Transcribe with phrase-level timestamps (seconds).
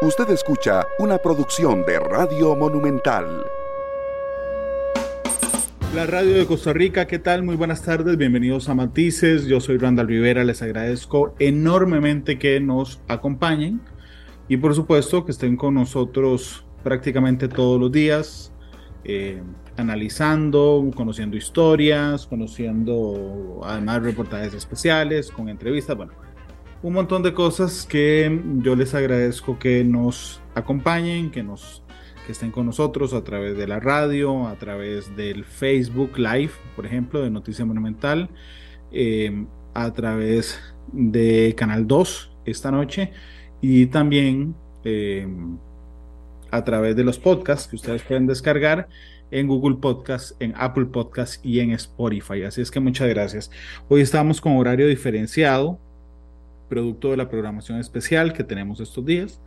[0.00, 3.44] Usted escucha una producción de Radio Monumental.
[5.92, 7.42] La radio de Costa Rica, ¿qué tal?
[7.42, 9.46] Muy buenas tardes, bienvenidos a Matices.
[9.46, 13.80] Yo soy Randall Rivera, les agradezco enormemente que nos acompañen
[14.46, 18.52] y por supuesto que estén con nosotros prácticamente todos los días,
[19.02, 19.42] eh,
[19.76, 26.12] analizando, conociendo historias, conociendo además reportajes especiales, con entrevistas, bueno,
[26.82, 31.82] un montón de cosas que yo les agradezco que nos acompañen, que nos
[32.26, 36.84] que estén con nosotros a través de la radio, a través del Facebook Live, por
[36.84, 38.28] ejemplo, de Noticia Monumental,
[38.92, 40.60] eh, a través
[40.92, 43.12] de Canal 2 esta noche
[43.62, 45.26] y también eh,
[46.50, 48.88] a través de los podcasts que ustedes pueden descargar
[49.30, 52.42] en Google Podcast, en Apple Podcast y en Spotify.
[52.42, 53.50] Así es que muchas gracias.
[53.88, 55.80] Hoy estamos con horario diferenciado,
[56.68, 59.40] producto de la programación especial que tenemos estos días.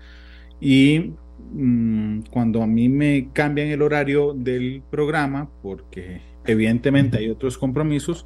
[0.60, 1.14] Y
[1.54, 8.26] mm, cuando a mí me cambian el horario del programa, porque evidentemente hay otros compromisos,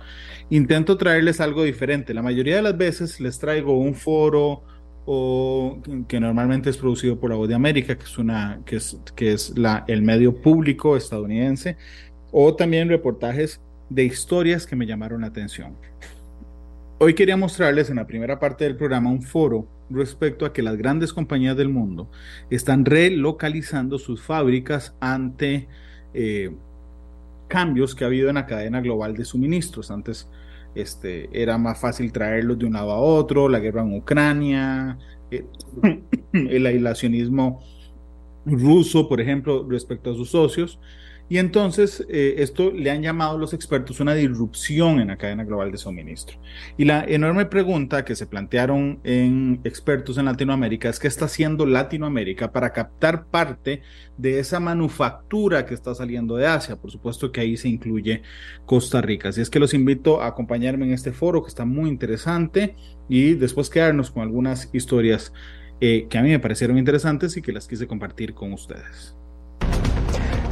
[0.49, 2.13] intento traerles algo diferente.
[2.13, 4.63] La mayoría de las veces les traigo un foro
[5.05, 8.99] o que normalmente es producido por la Voz de América, que es una que es,
[9.15, 11.77] que es la, el medio público estadounidense,
[12.31, 15.77] o también reportajes de historias que me llamaron la atención.
[17.05, 20.75] Hoy quería mostrarles en la primera parte del programa un foro respecto a que las
[20.75, 22.09] grandes compañías del mundo
[22.49, 25.67] están relocalizando sus fábricas ante
[26.15, 26.55] eh,
[27.47, 29.91] cambios que ha habido en la cadena global de suministros.
[29.91, 30.31] Antes
[30.73, 34.97] este, era más fácil traerlos de un lado a otro, la guerra en Ucrania,
[35.29, 35.45] eh,
[36.33, 37.61] el aislacionismo
[38.47, 40.79] ruso, por ejemplo, respecto a sus socios.
[41.27, 45.71] Y entonces eh, esto le han llamado los expertos una disrupción en la cadena global
[45.71, 46.37] de suministro.
[46.77, 48.99] Y la enorme pregunta que se plantearon
[49.63, 53.81] expertos en Latinoamérica es qué está haciendo Latinoamérica para captar parte
[54.17, 56.75] de esa manufactura que está saliendo de Asia.
[56.75, 58.21] Por supuesto que ahí se incluye
[58.65, 59.29] Costa Rica.
[59.29, 62.75] Así es que los invito a acompañarme en este foro que está muy interesante
[63.09, 65.33] y después quedarnos con algunas historias
[65.81, 69.15] eh, que a mí me parecieron interesantes y que las quise compartir con ustedes.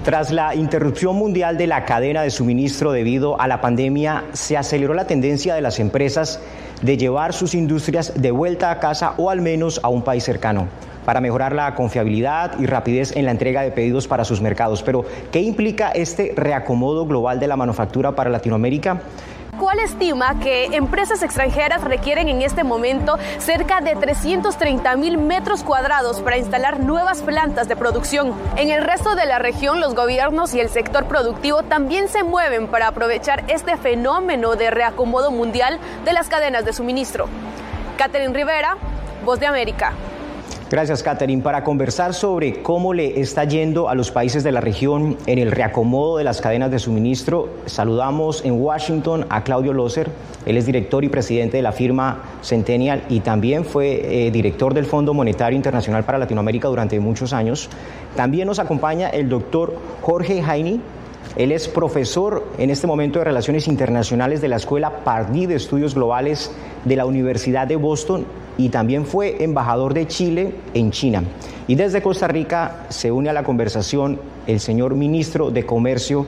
[0.04, 4.94] Tras la interrupción mundial de la cadena de suministro debido a la pandemia, se aceleró
[4.94, 6.42] la tendencia de las empresas
[6.82, 10.68] de llevar sus industrias de vuelta a casa o al menos a un país cercano
[11.06, 14.84] para mejorar la confiabilidad y rapidez en la entrega de pedidos para sus mercados.
[14.84, 19.02] Pero, ¿qué implica este reacomodo global de la manufactura para Latinoamérica?
[19.60, 26.22] ¿Cuál estima que empresas extranjeras requieren en este momento cerca de 330 mil metros cuadrados
[26.22, 28.34] para instalar nuevas plantas de producción.
[28.58, 32.68] En el resto de la región, los gobiernos y el sector productivo también se mueven
[32.68, 37.28] para aprovechar este fenómeno de reacomodo mundial de las cadenas de suministro.
[37.98, 38.78] Catherine Rivera,
[39.24, 39.94] Voz de América.
[40.74, 41.44] Gracias, Catherine.
[41.44, 45.52] Para conversar sobre cómo le está yendo a los países de la región en el
[45.52, 50.10] reacomodo de las cadenas de suministro, saludamos en Washington a Claudio Loser.
[50.48, 54.88] Él es director y presidente de la firma Centennial y también fue eh, director del
[54.88, 57.70] Fondo Monetario Internacional para Latinoamérica durante muchos años.
[58.16, 60.82] También nos acompaña el doctor Jorge Jaini.
[61.36, 65.96] Él es profesor en este momento de Relaciones Internacionales de la Escuela Pardí de Estudios
[65.96, 66.52] Globales
[66.86, 68.26] de la Universidad de Boston
[68.58, 71.24] y también fue embajador de Chile en China.
[71.68, 76.28] Y desde Costa Rica se une a la conversación el señor ministro de Comercio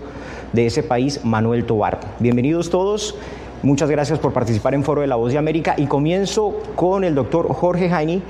[0.54, 2.00] de ese país, Manuel Tobar.
[2.20, 3.16] Bienvenidos todos.
[3.62, 7.16] Muchas gracias por participar en Foro de la Voz de América y comienzo con el
[7.16, 8.22] doctor Jorge Jaini.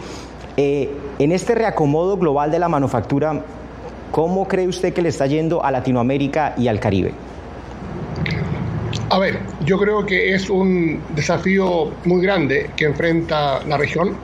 [0.58, 0.90] Eh,
[1.20, 3.44] en este reacomodo global de la manufactura,
[4.16, 7.12] ¿cómo cree usted que le está yendo a Latinoamérica y al Caribe?
[9.10, 14.16] A ver, yo creo que es un desafío muy grande que enfrenta la región.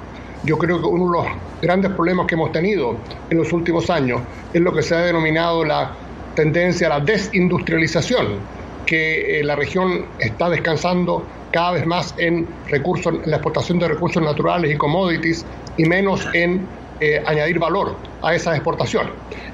[0.45, 1.27] Yo creo que uno de los
[1.61, 2.95] grandes problemas que hemos tenido
[3.29, 4.21] en los últimos años
[4.53, 5.91] es lo que se ha denominado la
[6.35, 8.39] tendencia a la desindustrialización,
[8.85, 13.89] que eh, la región está descansando cada vez más en recursos, en la exportación de
[13.89, 16.65] recursos naturales y commodities y menos en
[17.01, 19.07] eh, añadir valor a esa exportación.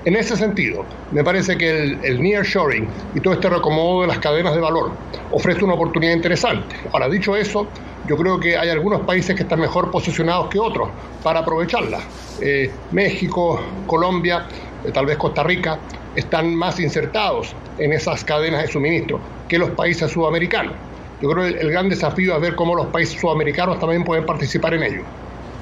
[0.05, 4.19] En ese sentido, me parece que el, el nearshoring y todo este recomodo de las
[4.19, 4.91] cadenas de valor
[5.31, 6.75] ofrece una oportunidad interesante.
[6.91, 7.67] Ahora, dicho eso,
[8.07, 10.89] yo creo que hay algunos países que están mejor posicionados que otros
[11.23, 11.99] para aprovecharla.
[12.41, 14.45] Eh, México, Colombia,
[14.85, 15.77] eh, tal vez Costa Rica,
[16.15, 20.73] están más insertados en esas cadenas de suministro que los países sudamericanos.
[21.21, 24.73] Yo creo que el, gran desafío es ver cómo los países sudamericanos también pueden participar
[24.75, 25.01] en ello.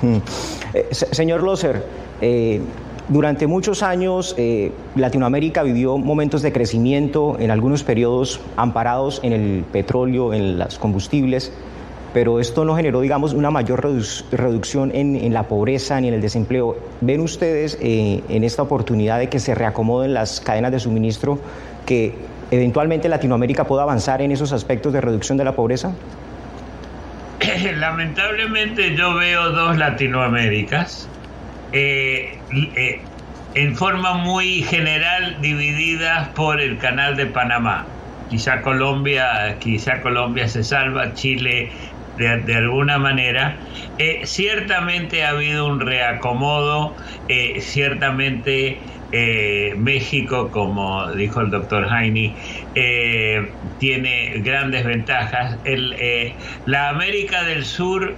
[0.02, 0.18] Mm.
[0.74, 1.84] Eh, señor Loser,
[3.08, 9.64] durante muchos años eh, Latinoamérica vivió momentos de crecimiento, en algunos periodos amparados en el
[9.72, 11.54] petróleo, en los combustibles,
[12.16, 13.86] pero esto no generó, digamos, una mayor
[14.32, 16.78] reducción en, la pobreza ni en el desempleo.
[17.02, 21.38] ¿Ven ustedes eh, en esta oportunidad de que se reacomoden las cadenas de suministro
[21.86, 22.16] que
[22.52, 25.94] eventualmente Latinoamérica pueda avanzar en esos aspectos de reducción de la pobreza?
[27.76, 31.10] Lamentablemente yo veo dos Latinoaméricas.
[31.78, 32.38] Eh,
[32.78, 33.02] eh,
[33.54, 37.86] en forma muy general divididas por el canal de Panamá.
[38.30, 41.70] Quizá Colombia, quizá Colombia se salva, Chile
[42.18, 43.58] de, alguna manera.
[43.98, 46.96] Eh, ciertamente ha habido un reacomodo,
[47.60, 48.80] ciertamente
[49.78, 52.36] México, como dijo el doctor Heine,
[53.80, 55.60] tiene grandes ventajas.
[56.66, 58.16] la América del Sur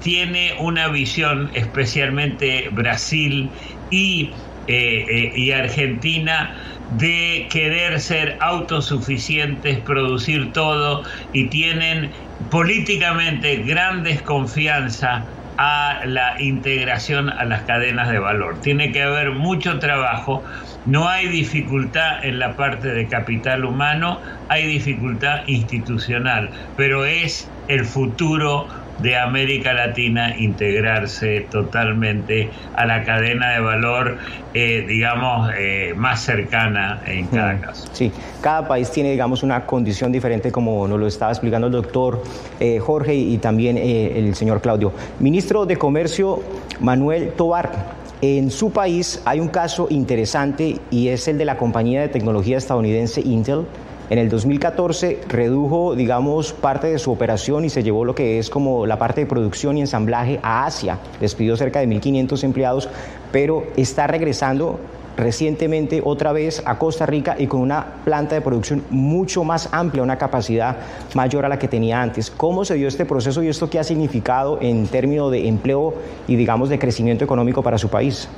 [0.00, 3.50] tiene una visión, especialmente Brasil
[3.90, 4.32] y,
[4.66, 6.54] eh, eh, y Argentina,
[6.92, 12.10] de querer ser autosuficientes, producir todo y tienen
[12.50, 15.26] políticamente gran desconfianza
[15.56, 18.60] a la integración a las cadenas de valor.
[18.60, 20.42] Tiene que haber mucho trabajo,
[20.86, 27.84] no hay dificultad en la parte de capital humano, hay dificultad institucional, pero es el
[27.84, 28.68] futuro
[29.02, 34.18] de América Latina integrarse totalmente a la cadena de valor,
[34.54, 37.88] eh, digamos, eh, más cercana en cada caso.
[37.92, 42.22] Sí, cada país tiene, digamos, una condición diferente, como nos lo estaba explicando el doctor
[42.58, 44.92] eh, Jorge y también el señor Claudio.
[45.18, 46.42] Ministro de Comercio,
[46.80, 48.00] Manuel Tobar.
[48.22, 52.58] En su país hay un caso interesante y es el de la compañía de tecnología
[52.58, 53.64] estadounidense Intel
[54.10, 58.50] en el 2014 redujo, digamos, parte de su operación y se llevó lo que es
[58.50, 60.98] como la parte de producción y ensamblaje a Asia.
[61.20, 62.88] Despidió cerca de 1.500 empleados,
[63.30, 64.80] pero está regresando
[65.16, 70.02] recientemente otra vez a Costa Rica y con una planta de producción mucho más amplia,
[70.02, 70.76] una capacidad
[71.14, 72.32] mayor a la que tenía antes.
[72.32, 75.94] ¿Cómo se dio este proceso y esto qué ha significado en términos de empleo
[76.26, 78.28] y digamos de crecimiento económico para su país?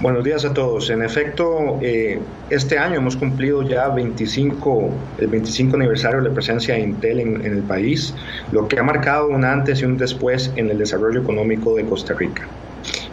[0.00, 0.90] Buenos días a todos.
[0.90, 2.18] En efecto, eh,
[2.50, 7.44] este año hemos cumplido ya 25, el 25 aniversario de la presencia de Intel en,
[7.44, 8.12] el país,
[8.50, 12.12] lo que ha marcado un antes y un después en el desarrollo económico de Costa
[12.12, 12.48] Rica.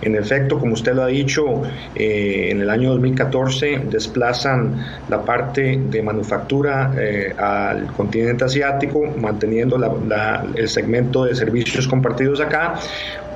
[0.02, 1.62] En efecto, como usted lo ha dicho,
[1.96, 9.78] eh, en el año 2014 desplazan la parte de manufactura eh, al continente asiático, manteniendo
[10.56, 12.74] el segmento de servicios compartidos acá,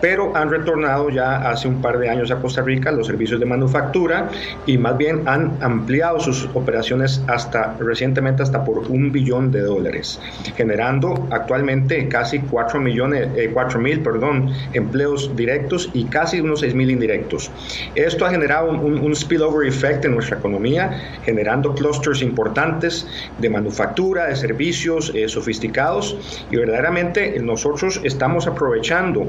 [0.01, 3.45] pero han retornado ya hace un par de años a Costa Rica los servicios de
[3.45, 4.29] manufactura
[4.65, 10.19] y más bien han ampliado sus operaciones hasta recientemente hasta por un billón de dólares,
[10.55, 16.91] generando actualmente casi 4 millones, eh, mil, perdón, empleos directos y casi unos 6 mil
[16.91, 17.51] indirectos.
[17.95, 23.07] Esto ha generado un, spillover effect en nuestra economía, generando clusters importantes
[23.39, 26.17] de manufactura, de servicios eh, sofisticados
[26.51, 29.27] y verdaderamente nosotros estamos aprovechando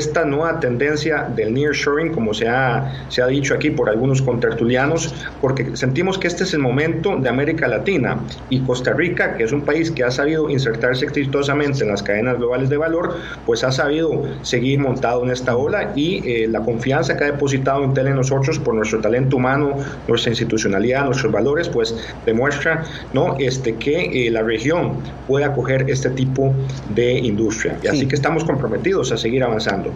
[0.00, 5.14] esta nueva tendencia del nearshoring, como se ha, se ha dicho aquí por algunos contertulianos,
[5.40, 8.18] porque sentimos que este es el momento de América Latina
[8.48, 12.38] y Costa Rica, que es un país que ha sabido insertarse exitosamente en las cadenas
[12.38, 13.16] globales de valor,
[13.46, 17.84] pues ha sabido seguir montado en esta ola y eh, la confianza que ha depositado
[17.84, 19.76] Intel en nosotros por nuestro talento humano,
[20.08, 21.94] nuestra institucionalidad, nuestros valores, pues
[22.24, 23.36] demuestra ¿no?
[23.38, 24.94] este, que eh, la región
[25.28, 26.54] puede acoger este tipo
[26.94, 27.76] de industria.
[27.82, 29.89] Y así que estamos comprometidos a seguir avanzando.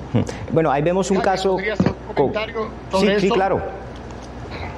[0.53, 1.57] Bueno, ahí vemos un caso...
[1.59, 3.63] sí, sí, claro.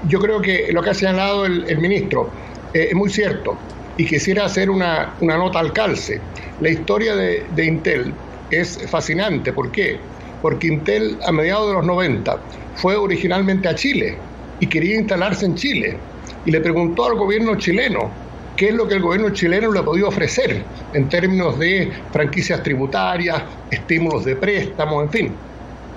[0.09, 2.31] Yo creo que lo que ha señalado el, ministro
[2.73, 3.57] eh, es muy cierto
[3.97, 6.21] y quisiera hacer una, nota al calce.
[6.61, 8.15] La historia de, de, Intel
[8.51, 9.53] es fascinante.
[9.53, 9.99] ¿Por qué?
[10.43, 12.39] Porque Intel a mediados de los 90
[12.77, 14.17] fue originalmente a Chile
[14.61, 15.97] y quería instalarse en Chile
[16.45, 18.26] y le preguntó al gobierno chileno
[18.57, 22.63] qué es lo que el gobierno chileno le ha podido ofrecer en términos de franquicias
[22.63, 25.33] tributarias, estímulos de préstamos, en fin.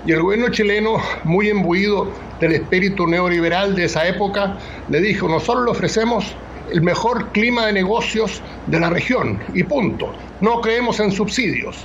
[0.06, 4.56] Y el gobierno chileno, muy imbuido del espíritu neoliberal de esa época,
[4.88, 6.34] le dijo, nosotros le ofrecemos
[6.72, 10.12] el mejor clima de negocios de la región y punto.
[10.40, 11.76] No creemos en subsidios.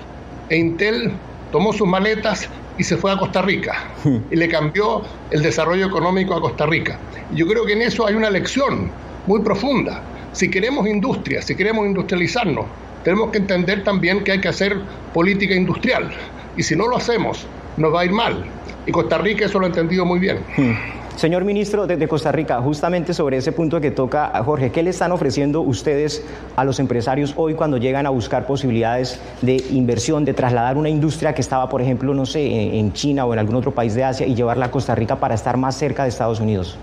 [0.50, 1.12] E Intel
[1.52, 3.90] tomó sus maletas y se fue a Costa Rica
[4.32, 5.02] y le cambió
[5.32, 7.00] el desarrollo económico a Costa Rica.
[7.34, 8.92] Yo creo que en eso hay una lección
[9.26, 10.02] muy profunda
[10.36, 12.66] si queremos industria, si queremos industrializarnos,
[13.04, 14.78] tenemos que entender también que hay que hacer
[15.14, 16.12] política industrial.
[16.58, 18.44] Y si no lo hacemos, nos va a ir mal.
[18.86, 20.40] Y Costa Rica eso lo ha entendido muy bien.
[20.58, 20.74] Hmm.
[21.16, 24.90] Señor ministro de, Costa Rica, justamente sobre ese punto que toca a Jorge, ¿qué le
[24.90, 26.22] están ofreciendo ustedes
[26.58, 31.34] a los empresarios hoy cuando llegan a buscar posibilidades de inversión, de trasladar una industria
[31.34, 34.28] que estaba, por ejemplo, no sé, en China o en algún otro país de Asia
[34.28, 36.78] y llevarla a Costa Rica para estar más cerca de Estados Unidos?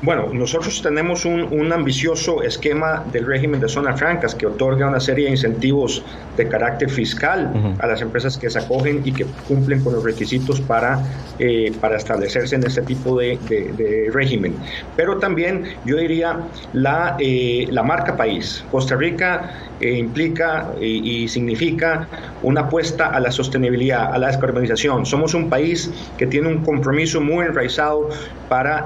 [0.00, 5.00] Bueno, nosotros tenemos un, un, ambicioso esquema del régimen de zonas francas que otorga una
[5.00, 6.04] serie de incentivos
[6.36, 10.60] de carácter fiscal a las empresas que se acogen y que cumplen con los requisitos
[10.60, 11.02] para,
[11.40, 14.54] eh, para establecerse en este tipo de, de, régimen.
[14.96, 18.64] Pero también yo diría la, eh, la marca país.
[18.70, 19.50] Costa Rica
[19.80, 22.08] eh, implica y, significa
[22.42, 25.04] una apuesta a la sostenibilidad, a la descarbonización.
[25.04, 28.08] Somos un país que tiene un compromiso muy enraizado
[28.48, 28.84] para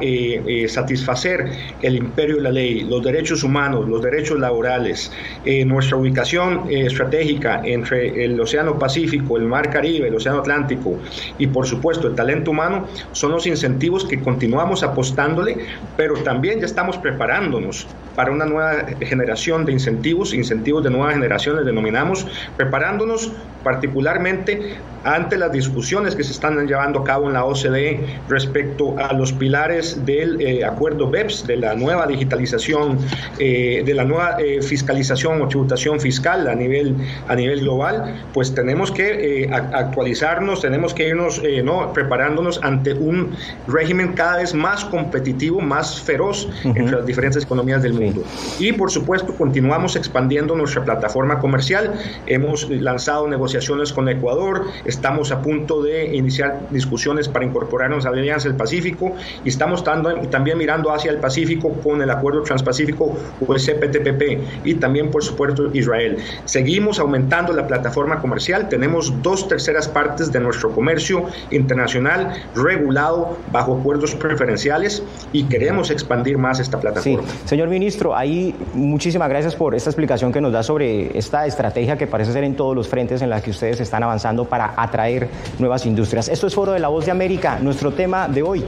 [0.69, 1.51] satisfacer satisfacer
[1.83, 5.11] el imperio de la ley, los derechos humanos, los derechos laborales,
[5.45, 10.99] eh, nuestra ubicación eh, estratégica entre el Océano Pacífico, el Mar Caribe, el Océano Atlántico
[11.39, 15.57] y por supuesto el talento humano son los incentivos que continuamos apostándole,
[15.97, 21.65] pero también ya estamos preparándonos para una nueva generación de incentivos, incentivos de nuevas generaciones
[21.65, 28.01] denominamos, preparándonos particularmente ante las discusiones que se están llevando a cabo en la OCDE
[28.29, 32.99] respecto a los pilares del eh, acuerdo BEPS, de la nueva digitalización,
[33.39, 36.95] eh, de la nueva eh, fiscalización o tributación fiscal a nivel,
[37.29, 41.93] a nivel global, pues tenemos que actualizarnos, tenemos que irnos ¿no?
[41.93, 43.35] preparándonos ante un
[43.67, 48.23] régimen cada vez más competitivo, más feroz entre las diferentes economías del mundo.
[48.59, 51.93] Y por supuesto continuamos expandiendo nuestra plataforma comercial,
[52.27, 58.19] hemos lanzado negociaciones con Ecuador, Estamos a punto de iniciar discusiones para incorporarnos a la
[58.19, 59.13] Alianza del Pacífico
[59.45, 64.75] y estamos también mirando hacia el Pacífico con el Acuerdo Transpacífico o el CPTPP y
[64.75, 66.19] también, por supuesto, Israel.
[66.45, 68.69] Seguimos aumentando la plataforma comercial.
[68.69, 75.03] Tenemos dos terceras partes de nuestro comercio internacional regulado bajo acuerdos preferenciales
[75.33, 77.29] y queremos expandir más esta plataforma.
[77.29, 77.39] Sí.
[77.47, 82.07] Señor ministro, ahí muchísimas gracias por esta explicación que nos da sobre esta estrategia que
[82.07, 85.29] parece ser en todos los frentes en la que ustedes están avanzando para atraer
[85.59, 86.29] nuevas industrias.
[86.29, 88.65] Esto es Foro de la Voz de América, nuestro tema de hoy.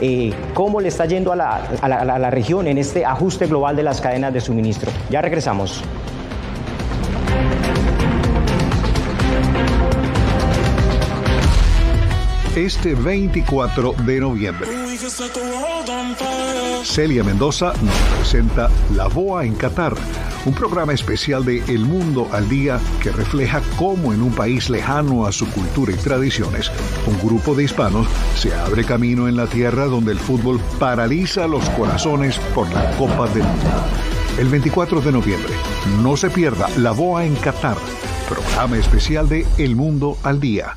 [0.00, 3.46] Eh, cómo le está yendo a la, a, la, a la región en este ajuste
[3.46, 4.90] global de las cadenas de suministro.
[5.10, 5.82] Ya regresamos.
[12.64, 14.68] Este 24 de noviembre.
[16.82, 19.94] Celia Mendoza nos presenta La Boa en Qatar,
[20.44, 25.26] un programa especial de El Mundo al Día que refleja cómo en un país lejano
[25.26, 26.70] a su cultura y tradiciones,
[27.06, 31.68] un grupo de hispanos se abre camino en la tierra donde el fútbol paraliza los
[31.70, 33.84] corazones por la Copa del Mundo.
[34.38, 35.52] El 24 de noviembre,
[36.02, 37.76] no se pierda La Boa en Qatar,
[38.28, 40.76] programa especial de El Mundo al Día.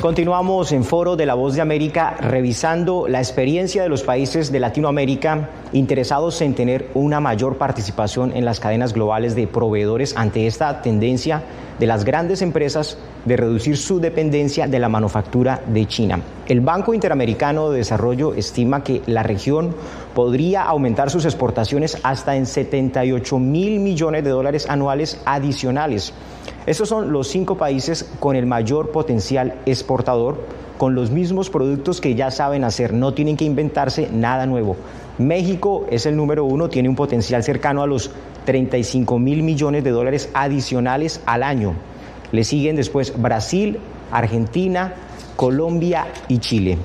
[0.00, 4.58] Continuamos en Foro de la Voz de América revisando la experiencia de los países de
[4.58, 10.80] Latinoamérica interesados en tener una mayor participación en las cadenas globales de proveedores ante esta
[10.80, 11.42] tendencia
[11.78, 16.18] de las grandes empresas de reducir su dependencia de la manufactura de China.
[16.48, 19.74] El Banco Interamericano de Desarrollo estima que la región
[20.14, 26.14] podría aumentar sus exportaciones hasta en 78 mil millones de dólares anuales adicionales.
[26.70, 30.38] Estos son los cinco países con el mayor potencial exportador,
[30.78, 34.76] con los mismos productos que ya saben hacer, no tienen que inventarse nada nuevo.
[35.18, 38.12] México es el número uno, tiene un potencial cercano a los
[38.44, 41.74] 35 mil millones de dólares adicionales al año.
[42.30, 43.80] Le siguen después Brasil,
[44.12, 44.94] Argentina,
[45.34, 46.78] Colombia y Chile.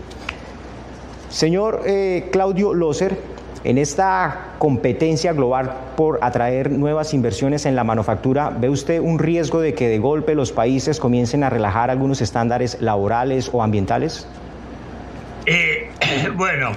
[1.30, 3.20] Señor eh, Claudio Loser,
[3.64, 9.62] en esta competencia global por atraer nuevas inversiones en la manufactura, ¿ve usted un riesgo
[9.62, 14.28] de que de golpe los países comiencen a relajar algunos estándares laborales o ambientales?
[15.46, 15.92] Eh,
[16.36, 16.72] bueno,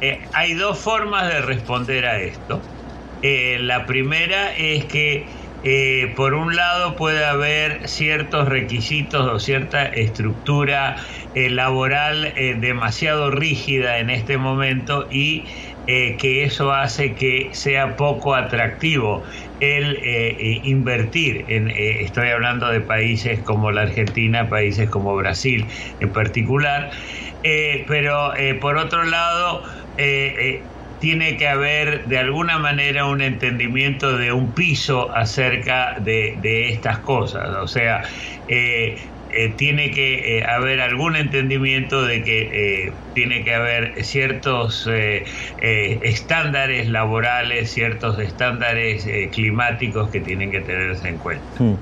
[0.00, 2.60] eh, hay dos formas de responder a esto.
[3.20, 5.26] la primera es que
[5.66, 10.96] eh, por un lado puede haber ciertos requisitos o cierta estructura
[11.34, 15.44] eh, laboral eh, demasiado rígida en este momento y
[15.86, 19.22] que eso hace que sea poco atractivo
[19.60, 19.98] el
[20.64, 21.44] invertir.
[21.48, 25.66] En, estoy hablando de países como la Argentina, países como Brasil
[26.00, 26.90] en particular,
[27.86, 29.62] pero por otro lado,
[31.04, 37.46] tiene que haber de alguna manera un entendimiento de un piso acerca de, estas cosas.
[37.56, 38.04] O sea,
[38.48, 38.96] eh,
[39.36, 44.88] eh, tiene que eh, haber algún entendimiento de que eh, tiene que haber ciertos
[45.60, 51.44] estándares laborales, ciertos estándares climáticos que tienen que tenerse en cuenta.
[51.58, 51.74] Hmm.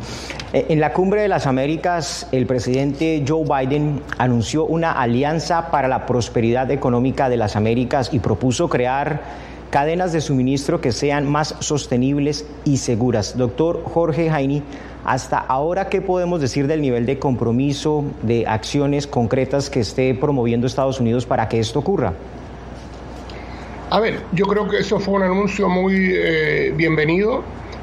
[0.53, 6.07] En la cumbre de las Américas, el presidente Joe Biden anunció una alianza para la
[6.07, 9.23] prosperidad económica de las Américas y propuso crear
[9.73, 13.39] cadenas de suministro que sean más sostenibles y seguras.
[13.39, 14.63] Doctor Jorge Jaini,
[15.05, 20.67] hasta ahora, ¿qué podemos decir del nivel de compromiso, de acciones concretas que esté promoviendo
[20.67, 22.13] Estados Unidos para que esto ocurra?
[23.91, 27.43] A ver, yo creo que eso fue un anuncio muy eh, bienvenido.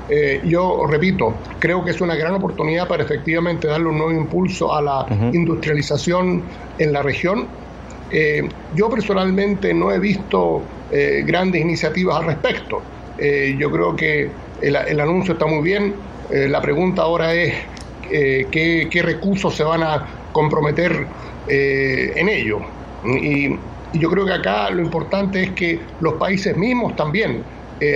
[0.10, 4.74] Eh, yo repito, creo que es una gran oportunidad para efectivamente darle un nuevo impulso
[4.74, 6.42] a la industrialización
[6.80, 7.48] en la región.
[8.12, 10.64] Eh, yo personalmente no he visto
[11.26, 12.82] grandes iniciativas al respecto.
[13.60, 14.32] yo creo que
[14.64, 15.94] el anuncio está muy bien,
[16.30, 17.54] eh, la pregunta ahora es
[18.12, 21.08] eh, ¿qué, recursos se van a comprometer
[21.48, 22.60] eh, en ello.
[23.06, 23.58] Y,
[23.92, 27.42] yo creo que acá lo importante es que los países mismos también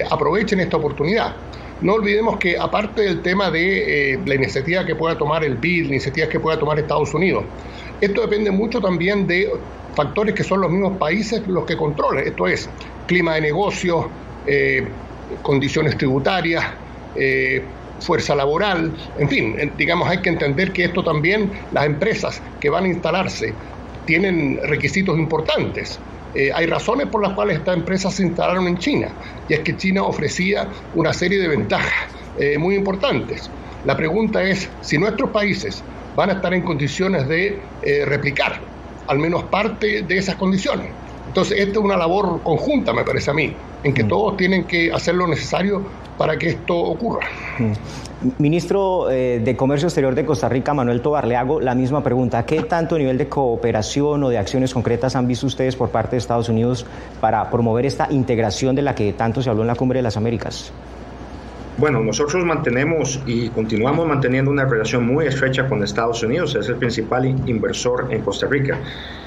[0.09, 1.35] aprovechen esta oportunidad.
[1.81, 5.89] No olvidemos que aparte del tema de la iniciativa que pueda tomar el BID, la
[5.89, 7.43] iniciativa que pueda tomar Estados Unidos,
[8.01, 9.51] esto depende mucho también de
[9.93, 12.25] factores que son los mismos países los que controlan.
[12.25, 12.67] Esto es
[13.05, 14.07] clima de negocios,
[15.43, 16.65] condiciones tributarias,
[18.03, 22.83] fuerza laboral, en fin, digamos, hay que entender que esto también, las empresas que van
[22.85, 23.53] a instalarse
[24.05, 26.00] tienen requisitos importantes.
[26.35, 29.09] Eh, hay razones por las cuales estas empresas se instalaron en China,
[29.48, 33.50] y es que China ofrecía una serie de ventajas eh, muy importantes.
[33.85, 35.83] La pregunta es si nuestros países
[36.16, 38.59] van a estar en condiciones de eh, replicar
[39.07, 40.87] al menos parte de esas condiciones.
[41.27, 44.07] Entonces, esta es una labor conjunta, me parece a mí, en que mm.
[44.07, 45.83] todos tienen que hacer lo necesario
[46.17, 47.25] para que esto ocurra.
[47.59, 47.73] Mm.
[48.37, 52.45] Ministro eh, de Comercio Exterior de Costa Rica, Manuel Tobar, le hago la misma pregunta.
[52.45, 56.17] ¿Qué tanto nivel de cooperación o de acciones concretas han visto ustedes por parte de
[56.19, 56.85] Estados Unidos
[57.19, 60.15] para promover esta integración de la que tanto se habló en la Cumbre de las
[60.15, 60.71] Américas?
[61.77, 66.75] Bueno, nosotros mantenemos y continuamos manteniendo una relación muy estrecha con Estados Unidos, es el
[66.75, 68.77] principal inversor en Costa Rica.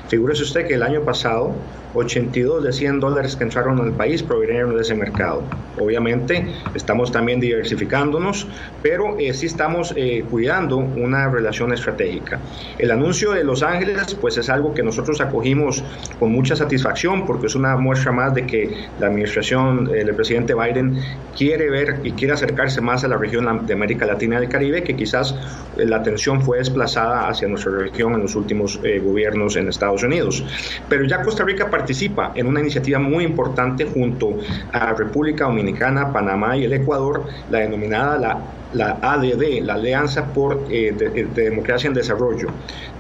[0.09, 1.55] Figúrese usted que el año pasado
[1.97, 5.43] 82 de 100 dólares que entraron al país provinieron de ese mercado.
[5.79, 8.47] Obviamente estamos también diversificándonos,
[8.83, 12.39] pero eh, sí estamos eh, cuidando una relación estratégica.
[12.79, 15.83] El anuncio de Los Ángeles pues es algo que nosotros acogimos
[16.19, 20.99] con mucha satisfacción porque es una muestra más de que la administración del presidente Biden
[21.37, 24.83] quiere ver y quiere acercarse más a la región de América Latina y del Caribe,
[24.83, 25.35] que quizás
[25.77, 30.45] eh, la atención fue desplazada hacia nuestra región en los últimos gobiernos en Estados Unidos.
[30.89, 34.37] Pero ya Costa Rica participa en una iniciativa muy importante junto
[34.73, 38.41] a República Dominicana, Panamá y el Ecuador, la denominada la
[38.73, 42.49] la ADD, la Alianza por eh, de, Democracia en Desarrollo,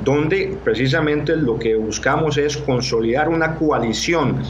[0.05, 4.43] donde precisamente lo que buscamos es consolidar una coalición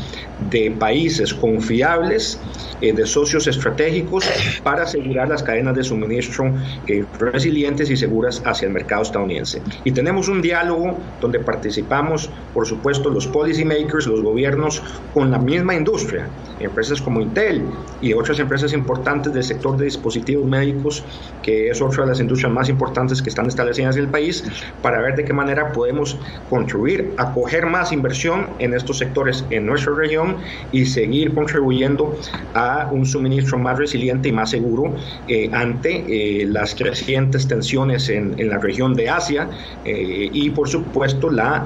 [0.51, 2.39] de países confiables,
[2.81, 4.29] eh, de socios estratégicos,
[4.63, 6.53] para asegurar las cadenas de suministro
[6.87, 9.63] eh, resilientes y seguras hacia el mercado estadounidense.
[9.85, 14.83] Y tenemos un diálogo donde participamos, por supuesto, los policymakers, los gobiernos,
[15.15, 16.29] con la misma industria,
[16.61, 17.63] empresas como Intel
[18.01, 21.05] y otras empresas importantes del sector de dispositivos médicos
[21.47, 24.45] que es otra de las industrias más importantes que están establecidas en el país,
[24.83, 26.19] para ver de qué manera podemos
[26.51, 30.39] contribuir a coger más inversión en estos sectores en nuestra región
[30.73, 32.19] y seguir contribuyendo
[32.55, 34.95] a un suministro más resiliente y más seguro
[35.29, 39.49] eh, ante eh, las crecientes tensiones en, la región de Asia
[39.85, 41.65] eh, y por supuesto la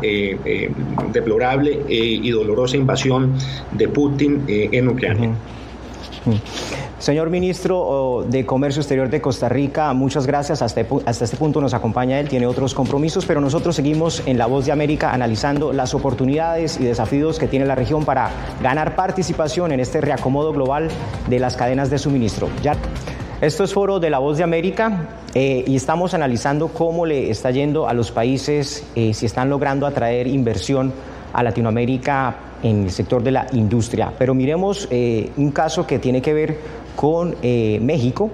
[1.12, 3.34] deplorable y dolorosa invasión
[3.72, 5.30] de Putin en Ucrania.
[7.00, 10.60] Señor ministro de Comercio Exterior de Costa Rica, muchas gracias.
[10.60, 14.44] Hasta, hasta, este punto nos acompaña él, tiene otros compromisos, pero nosotros seguimos en La
[14.44, 18.28] Voz de América analizando las oportunidades y desafíos que tiene la región para
[18.62, 20.90] ganar participación en este reacomodo global
[21.26, 22.50] de las cadenas de suministro.
[22.62, 22.76] Ya,
[23.40, 27.50] esto es Foro de La Voz de América eh, y estamos analizando cómo le está
[27.50, 30.92] yendo a los países, eh, si están logrando atraer inversión
[31.32, 34.12] a Latinoamérica en el sector de la industria.
[34.18, 36.58] Pero miremos eh, un caso que tiene que ver
[36.96, 38.30] con eh, México.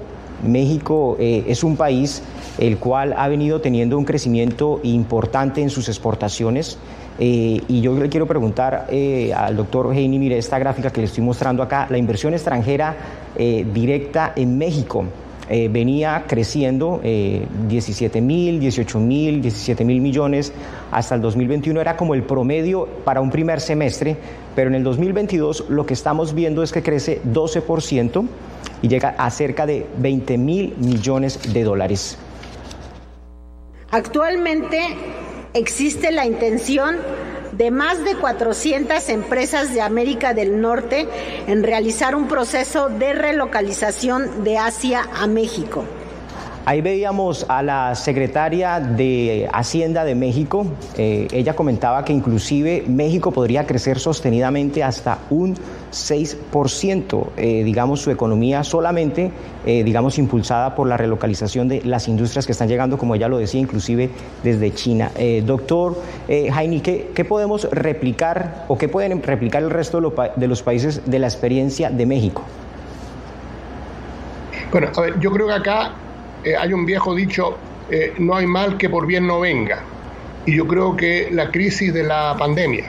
[0.47, 2.23] México eh, es un país
[2.59, 6.79] el cual ha venido teniendo un crecimiento importante en sus exportaciones.
[7.19, 8.89] Eh, y yo le quiero preguntar
[9.35, 12.97] al doctor Heini, mire esta gráfica que le estoy mostrando acá, la inversión extranjera
[13.37, 15.05] directa en México.
[15.49, 20.53] venía creciendo 17 mil, 18 mil, 17 mil millones
[20.93, 24.17] hasta el 2021 era como el promedio para un primer semestre,
[24.57, 28.27] pero en el 2022 lo que estamos viendo es que crece 12%
[28.83, 32.19] y llega a cerca de 20 mil millones de dólares.
[33.91, 34.81] Actualmente
[35.55, 36.97] existe la intención
[37.53, 41.07] de más de 400 empresas de América del Norte
[41.47, 45.85] en realizar un proceso de relocalización de Asia a México.
[46.69, 50.67] Ahí veíamos a la secretaria de Hacienda de México.
[50.99, 55.55] Eh, ella comentaba que inclusive México podría crecer sostenidamente hasta un
[55.93, 59.31] 6%, eh, digamos, su economía solamente,
[59.65, 63.39] eh, digamos, impulsada por la relocalización de las industrias que están llegando, como ella lo
[63.39, 64.11] decía, inclusive
[64.43, 65.13] desde China.
[65.45, 70.01] doctor Jaime, ¿qué, podemos replicar o qué pueden replicar el resto
[70.35, 72.43] de los países de la experiencia de México?
[74.73, 75.93] Bueno, a ver, yo creo que acá
[76.47, 77.57] eh, hay un viejo dicho,
[77.91, 79.83] eh, no hay mal que por bien no venga.
[80.47, 82.85] Y yo creo que la crisis de la pandemia,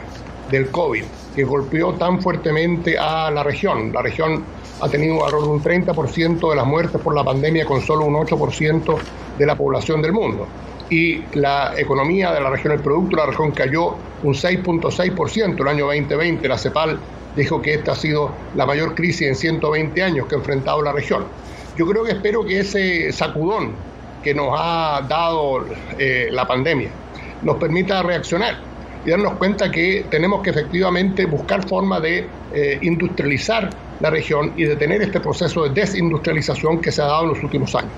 [0.51, 1.03] del COVID,
[1.35, 4.43] que golpeó tan fuertemente a la región, la región
[4.79, 8.13] ha tenido alrededor de un 30% de las muertes por la pandemia con solo un
[8.13, 8.95] 8%
[9.39, 10.45] de la población del mundo.
[10.91, 15.67] Y la economía de la región, el producto de la región cayó un 6.6% el
[15.67, 16.47] año 2020.
[16.47, 16.99] La CEPAL
[17.35, 20.93] dijo que esta ha sido la mayor crisis en 120 años que ha enfrentado la
[20.93, 21.25] región.
[21.77, 23.71] Yo creo que espero que ese sacudón
[24.23, 25.65] que nos ha dado
[25.97, 26.89] eh, la pandemia
[27.43, 28.57] nos permita reaccionar
[29.05, 34.63] y darnos cuenta que tenemos que efectivamente buscar formas de eh, industrializar la región y
[34.63, 37.91] detener este proceso de desindustrialización que se ha dado en los últimos años.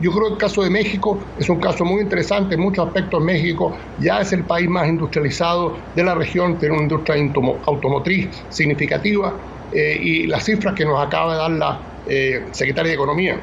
[0.00, 3.22] Yo creo que el caso de México es un caso muy interesante en muchos aspectos.
[3.22, 7.16] México ya es el país más industrializado de la región, tiene una industria
[7.66, 9.34] automotriz significativa
[9.72, 13.40] eh, y las cifras que nos acaba de dar la eh, secretaria de Economía,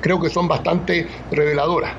[0.00, 1.92] creo que son bastante reveladoras.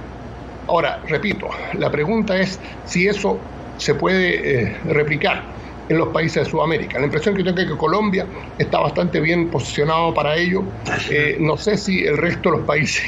[0.67, 3.39] Ahora, repito, la pregunta es si eso
[3.77, 5.43] se puede eh, replicar
[5.88, 6.99] en los países de Sudamérica.
[6.99, 8.25] La impresión que tengo es que Colombia
[8.58, 10.63] está bastante bien posicionado para ello.
[11.10, 13.03] Eh, no sé si el resto de los países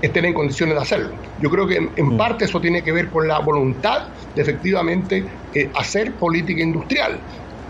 [0.00, 1.10] estén en condiciones de hacerlo.
[1.40, 5.24] Yo creo que en, parte eso tiene que ver con la voluntad de efectivamente
[5.74, 7.20] hacer política industrial.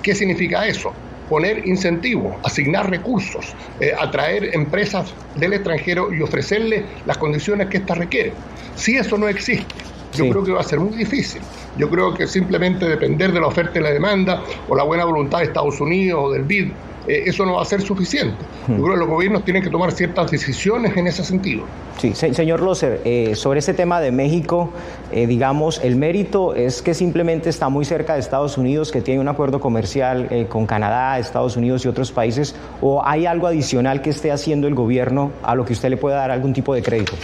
[0.02, 0.94] ¿Qué significa eso?
[1.32, 7.96] Poner incentivos, asignar recursos, eh, atraer empresas del extranjero y ofrecerles las condiciones que éstas
[7.96, 8.34] requieren.
[8.76, 9.74] Si eso no existe,
[10.12, 11.40] yo creo que va a ser muy difícil.
[11.78, 15.38] Yo creo que simplemente depender de la oferta y la demanda o la buena voluntad
[15.38, 16.72] de Estados Unidos o del BID
[17.06, 18.36] eh, eso no va a ser suficiente.
[18.68, 21.64] Yo creo que los gobiernos tienen que tomar ciertas decisiones en ese sentido.
[21.98, 24.72] Sí, señor Loser, eh, sobre este tema de México,
[25.10, 29.20] eh, digamos, el mérito es que simplemente está muy cerca de Estados Unidos, que tiene
[29.20, 34.10] un acuerdo comercial con Canadá, Estados Unidos y otros países, o hay algo adicional que
[34.10, 37.14] esté haciendo el gobierno a lo que usted le pueda dar algún tipo de crédito.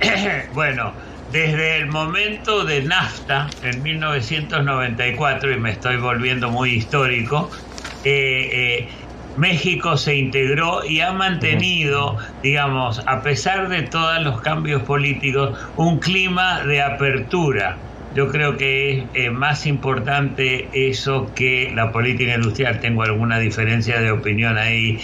[0.54, 0.92] bueno,
[1.32, 7.48] desde el momento de NAFTA en 1994, y me estoy volviendo muy histórico,
[8.04, 8.88] eh, eh,
[9.36, 15.98] México se integró y ha mantenido, digamos, a pesar de todos los cambios políticos, un
[15.98, 17.76] clima de apertura.
[18.14, 22.80] Yo creo que es eh, más importante eso que la política industrial.
[22.80, 24.98] Tengo alguna diferencia de opinión ahí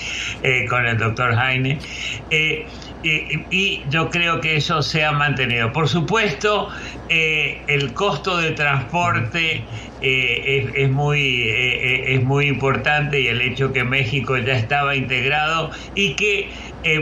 [0.68, 1.78] con el doctor Heine.
[3.02, 5.72] Y yo creo que eso se ha mantenido.
[5.72, 6.68] Por supuesto,
[7.08, 13.72] el costo de transporte eh, es, muy, eh, eh, es muy importante y el hecho
[13.72, 16.50] que México ya estaba integrado y que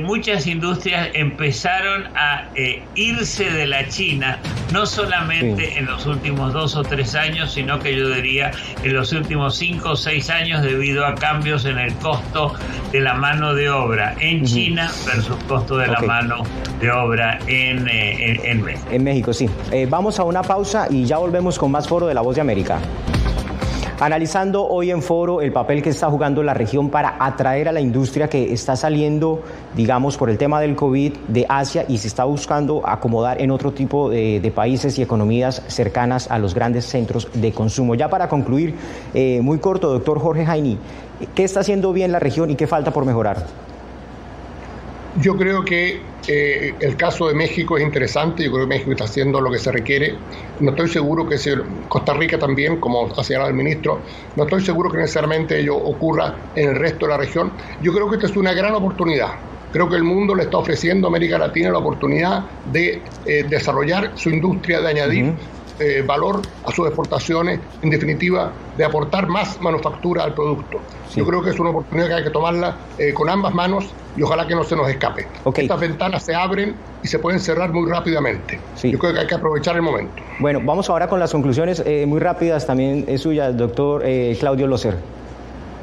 [0.00, 2.48] muchas industrias empezaron a
[2.94, 4.38] irse de la China,
[4.72, 8.50] no solamente en los últimos dos o tres años, sino que yo diría
[8.82, 12.54] en los últimos cinco o seis años debido a cambios en el costo
[12.92, 16.42] de la mano de obra en China versus costo de la mano
[16.80, 18.88] de obra en, en, México.
[18.90, 19.48] En México, sí.
[19.88, 22.78] vamos a una pausa y ya volvemos con más foro de La Voz de América.
[24.04, 27.80] Analizando hoy en foro el papel que está jugando la región para atraer a la
[27.80, 29.40] industria que está saliendo,
[29.74, 33.72] digamos, por el tema del COVID de Asia y se está buscando acomodar en otro
[33.72, 37.94] tipo de, países y economías cercanas a los grandes centros de consumo.
[37.94, 38.74] Ya para concluir,
[39.14, 40.76] eh, muy corto, doctor Jorge Jaini,
[41.34, 43.46] ¿qué está haciendo bien la región y qué falta por mejorar?
[45.20, 49.04] Yo creo que eh, el caso de México es interesante, yo creo que México está
[49.04, 50.16] haciendo lo que se requiere.
[50.58, 51.50] No estoy seguro que si
[51.88, 54.00] Costa Rica también, como ha señalado el ministro,
[54.34, 57.52] no estoy seguro que necesariamente ello ocurra en el resto de la región.
[57.80, 59.34] Yo creo que esta es una gran oportunidad.
[59.72, 64.12] Creo que el mundo le está ofreciendo a América Latina la oportunidad de eh, desarrollar
[64.16, 65.34] su industria, de añadir
[65.78, 70.80] eh, valor a sus exportaciones, en definitiva, de aportar más manufactura al producto.
[71.14, 74.22] Yo creo que es una oportunidad que hay que tomarla eh, con ambas manos y
[74.22, 75.26] ojalá que no se nos escape.
[75.56, 78.58] Estas ventanas se abren y se pueden cerrar muy rápidamente.
[78.82, 80.22] Yo creo que hay que aprovechar el momento.
[80.38, 84.04] Bueno, vamos ahora con las conclusiones eh, muy rápidas también es suya, doctor
[84.38, 84.96] Claudio Loser.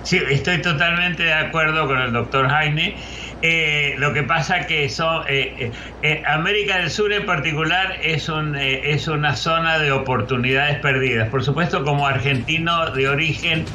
[0.03, 2.95] Sí, estoy totalmente de acuerdo con el doctor Jaime.
[3.43, 5.71] Eh, lo que pasa que son, eh,
[6.03, 11.29] eh, América del Sur en particular es, un, es una zona de oportunidades perdidas.
[11.29, 13.65] Por supuesto, como argentino de origen,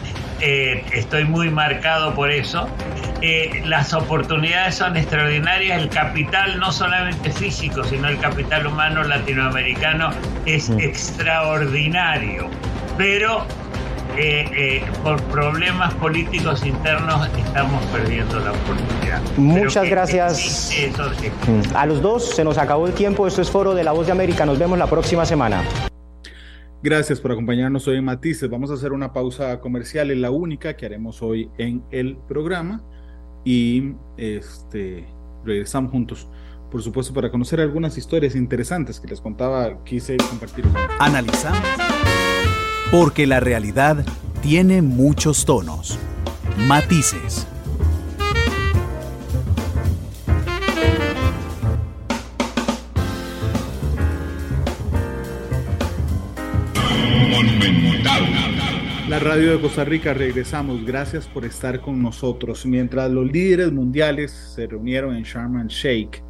[0.40, 2.68] estoy muy marcado por eso.
[3.64, 5.82] las oportunidades son extraordinarias.
[5.82, 10.10] El capital, no solamente físico, sino el capital humano latinoamericano,
[10.44, 12.48] es extraordinario.
[12.96, 13.46] Pero
[14.18, 19.20] eh, eh, por problemas políticos internos estamos perdiendo la oportunidad.
[19.36, 20.70] Muchas gracias
[21.46, 21.76] mm.
[21.76, 22.34] a los dos.
[22.34, 23.26] Se nos acabó el tiempo.
[23.26, 24.46] Esto es Foro de la Voz de América.
[24.46, 25.62] Nos vemos la próxima semana.
[26.86, 28.48] Gracias por acompañarnos hoy en Matices.
[28.48, 32.80] Vamos a hacer una pausa comercial, es la única que haremos hoy en el programa
[33.44, 35.04] y este
[35.44, 36.28] regresamos juntos.
[36.70, 40.64] Por supuesto, para conocer algunas historias interesantes que les contaba, quise compartir.
[41.00, 41.58] Analizamos
[42.92, 44.06] porque la realidad
[44.40, 45.98] tiene muchos tonos,
[46.68, 47.48] matices.
[59.16, 60.84] La radio de Costa Rica, regresamos.
[60.84, 62.66] Gracias por estar con nosotros.
[62.66, 66.22] Mientras los líderes mundiales se reunieron en Sharm el Sheikh,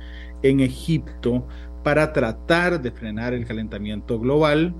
[0.44, 1.48] en Egipto,
[1.82, 4.72] para tratar de frenar el calentamiento global,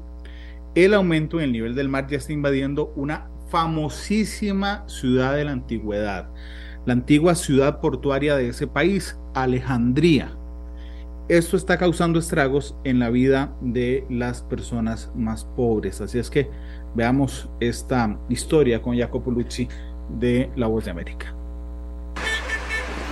[0.76, 5.50] el aumento en el nivel del mar ya está invadiendo una famosísima ciudad de la
[5.50, 6.30] antigüedad,
[6.86, 10.30] la antigua ciudad portuaria de ese país, Alejandría.
[11.28, 16.00] Esto está causando estragos en la vida de las personas más pobres.
[16.00, 16.48] Así es que
[16.96, 19.68] veamos esta historia con Jacopo Luzzi
[20.08, 21.34] de La Voz de América.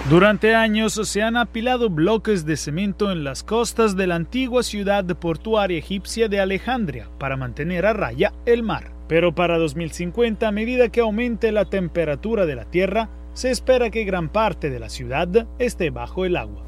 [0.08, 5.04] Durante años se han apilado bloques de cemento en las costas de la antigua ciudad
[5.16, 8.92] portuaria egipcia de Alejandría para mantener a raya el mar.
[9.08, 14.04] Pero para 2050, a medida que aumente la temperatura de la Tierra, se espera que
[14.04, 16.64] gran parte de la ciudad esté bajo el agua.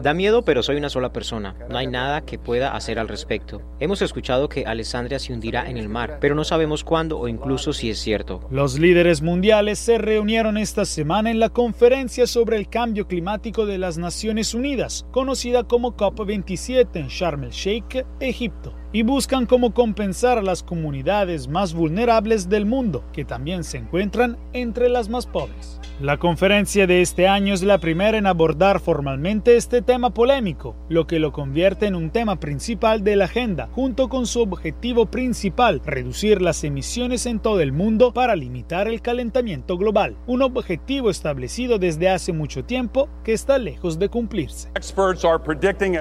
[0.00, 1.56] Da miedo, pero soy una sola persona.
[1.68, 3.60] No hay nada que pueda hacer al respecto.
[3.80, 7.72] Hemos escuchado que Alessandria se hundirá en el mar, pero no sabemos cuándo o incluso
[7.72, 8.46] si es cierto.
[8.50, 13.78] Los líderes mundiales se reunieron esta semana en la conferencia sobre el cambio climático de
[13.78, 20.38] las Naciones Unidas, conocida como COP27 en Sharm el Sheikh, Egipto y buscan cómo compensar
[20.38, 25.80] a las comunidades más vulnerables del mundo, que también se encuentran entre las más pobres.
[26.00, 31.06] La conferencia de este año es la primera en abordar formalmente este tema polémico, lo
[31.06, 35.82] que lo convierte en un tema principal de la agenda, junto con su objetivo principal,
[35.84, 41.78] reducir las emisiones en todo el mundo para limitar el calentamiento global, un objetivo establecido
[41.78, 44.70] desde hace mucho tiempo que está lejos de cumplirse.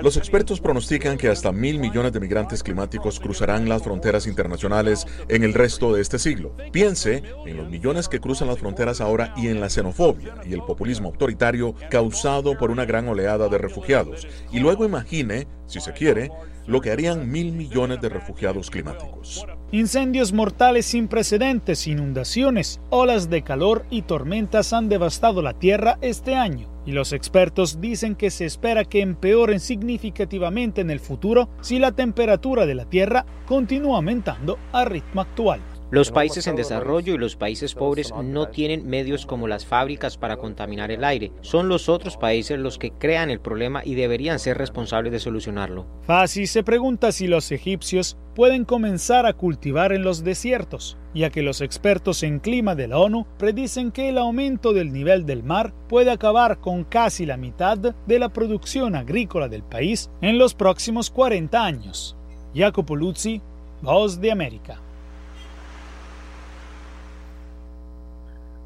[0.01, 2.78] Los expertos pronostican que hasta mil millones de migrantes climáticos
[3.19, 6.55] cruzarán las fronteras internacionales en el resto de este siglo.
[6.71, 10.61] Piense en los millones que cruzan las fronteras ahora y en la xenofobia y el
[10.61, 14.27] populismo autoritario causado por una gran oleada de refugiados.
[14.51, 16.31] Y luego imagine, si se quiere,
[16.69, 19.43] lo que harían mil millones de refugiados climáticos.
[19.71, 26.35] Incendios mortales sin precedentes, inundaciones, olas de calor y tormentas han devastado la Tierra este
[26.35, 26.69] año.
[26.85, 31.91] Y los expertos dicen que se espera que empeoren significativamente en el futuro si la
[31.91, 35.61] temperatura de la Tierra continúa aumentando a ritmo actual.
[35.91, 40.37] Los países en desarrollo y los países pobres no tienen medios como las fábricas para
[40.37, 41.31] contaminar el aire.
[41.41, 45.87] Son los otros países los que crean el problema y deberían ser responsables de solucionarlo.
[46.03, 51.41] Fasi se pregunta si los egipcios pueden comenzar a cultivar en los desiertos, ya que
[51.41, 55.73] los expertos en clima de la ONU predicen que el aumento del nivel del mar
[55.87, 61.09] puede acabar con casi la mitad de la producción agrícola del país en los próximos
[61.09, 62.15] 40 años.
[62.53, 63.41] Jacopo Luzzi,
[63.81, 64.79] Voz de América.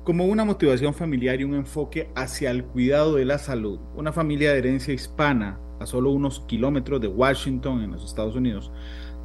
[0.03, 3.79] Como una motivación familiar y un enfoque hacia el cuidado de la salud.
[3.95, 8.71] Una familia de herencia hispana a solo unos kilómetros de Washington en los Estados Unidos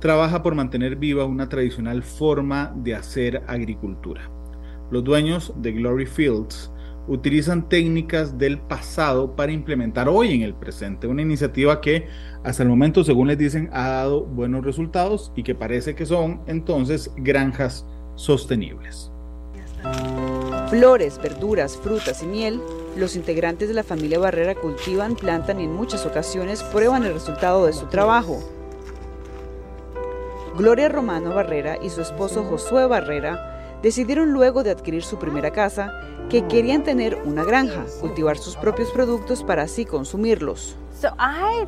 [0.01, 4.31] trabaja por mantener viva una tradicional forma de hacer agricultura.
[4.91, 6.71] Los dueños de Glory Fields
[7.09, 12.07] utilizan técnicas del pasado para implementar hoy en el presente una iniciativa que
[12.45, 16.43] hasta el momento, según les dicen, ha dado buenos resultados y que parece que son
[16.47, 19.11] entonces granjas sostenibles.
[20.71, 22.63] Flores, verduras, frutas y miel,
[22.95, 27.65] los integrantes de la familia Barrera cultivan, plantan y en muchas ocasiones prueban el resultado
[27.65, 28.39] de su trabajo.
[30.59, 35.91] Gloria Romano Barrera y su esposo Josué Barrera decidieron luego de adquirir su primera casa
[36.29, 40.77] que querían tener una granja, cultivar sus propios productos para así consumirlos.
[41.01, 41.67] So I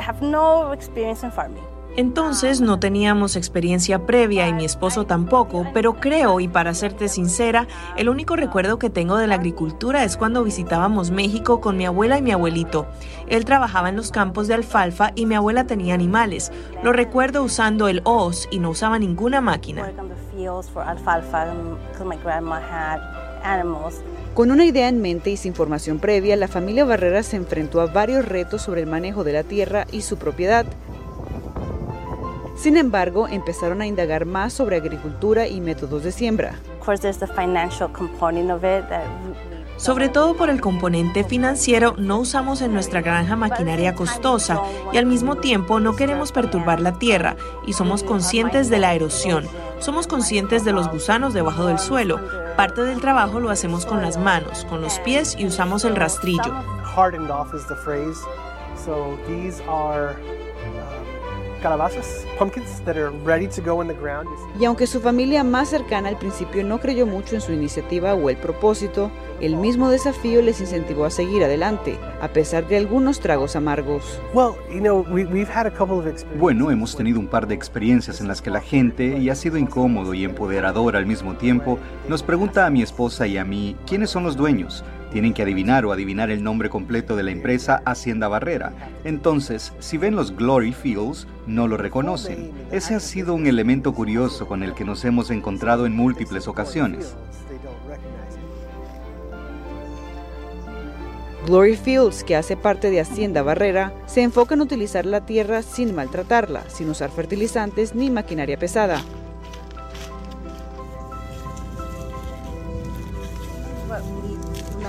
[0.00, 1.75] have no experience in farming.
[1.96, 7.66] Entonces no teníamos experiencia previa y mi esposo tampoco, pero creo, y para serte sincera,
[7.96, 12.18] el único recuerdo que tengo de la agricultura es cuando visitábamos México con mi abuela
[12.18, 12.86] y mi abuelito.
[13.28, 16.52] Él trabajaba en los campos de alfalfa y mi abuela tenía animales.
[16.82, 19.90] Lo recuerdo usando el hoz y no usaba ninguna máquina.
[24.34, 27.86] Con una idea en mente y sin formación previa, la familia Barrera se enfrentó a
[27.86, 30.66] varios retos sobre el manejo de la tierra y su propiedad.
[32.56, 36.58] Sin embargo, empezaron a indagar más sobre agricultura y métodos de siembra.
[39.76, 45.04] Sobre todo por el componente financiero, no usamos en nuestra granja maquinaria costosa y al
[45.04, 49.46] mismo tiempo no queremos perturbar la tierra y somos conscientes de la erosión.
[49.78, 52.18] Somos conscientes de los gusanos debajo del suelo.
[52.56, 56.54] Parte del trabajo lo hacemos con las manos, con los pies y usamos el rastrillo.
[64.58, 68.30] Y aunque su familia más cercana al principio no creyó mucho en su iniciativa o
[68.30, 73.54] el propósito, el mismo desafío les incentivó a seguir adelante, a pesar de algunos tragos
[73.56, 74.20] amargos.
[76.38, 79.58] Bueno, hemos tenido un par de experiencias en las que la gente, y ha sido
[79.58, 84.10] incómodo y empoderador al mismo tiempo, nos pregunta a mi esposa y a mí quiénes
[84.10, 84.84] son los dueños.
[85.12, 88.72] Tienen que adivinar o adivinar el nombre completo de la empresa Hacienda Barrera.
[89.04, 92.52] Entonces, si ven los Glory Fields, no lo reconocen.
[92.70, 97.16] Ese ha sido un elemento curioso con el que nos hemos encontrado en múltiples ocasiones.
[101.46, 105.94] Glory Fields, que hace parte de Hacienda Barrera, se enfoca en utilizar la tierra sin
[105.94, 109.00] maltratarla, sin usar fertilizantes ni maquinaria pesada.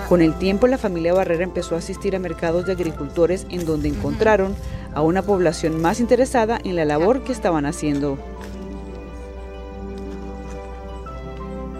[0.07, 3.89] Con el tiempo la familia Barrera empezó a asistir a mercados de agricultores en donde
[3.89, 4.55] encontraron
[4.93, 8.17] a una población más interesada en la labor que estaban haciendo.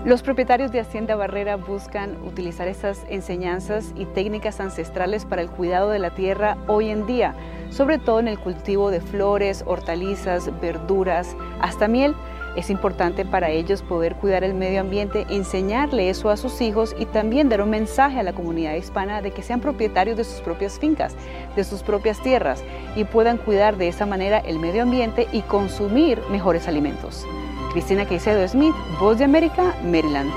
[0.03, 5.89] Los propietarios de Hacienda Barrera buscan utilizar estas enseñanzas y técnicas ancestrales para el cuidado
[5.89, 7.33] de la tierra hoy en día,
[7.69, 12.13] sobre todo en el cultivo de flores, hortalizas, verduras, hasta miel
[12.57, 17.05] es importante para ellos poder cuidar el medio ambiente, enseñarle eso a sus hijos y
[17.05, 20.79] también dar un mensaje a la comunidad hispana de que sean propietarios de sus propias
[20.79, 21.15] fincas,
[21.55, 22.63] de sus propias tierras
[22.95, 27.27] y puedan cuidar de esa manera el medio ambiente y consumir mejores alimentos.
[27.73, 30.31] Cristina Caicedo Smith, Voz de América, Maryland.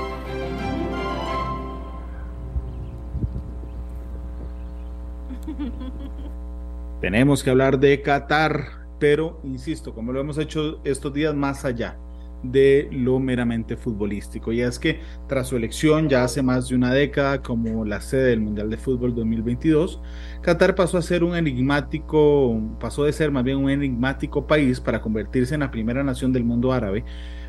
[7.01, 11.97] Tenemos que hablar de Qatar, pero insisto, como lo hemos hecho estos días más allá
[12.43, 14.51] de lo meramente futbolístico.
[14.51, 18.29] Y es que tras su elección ya hace más de una década como la sede
[18.29, 20.01] del Mundial de Fútbol 2022,
[20.41, 25.01] Qatar pasó a ser un enigmático, pasó de ser más bien un enigmático país para
[25.01, 27.03] convertirse en la primera nación del mundo árabe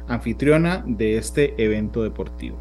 [0.09, 2.59] anfitriona de este evento deportivo.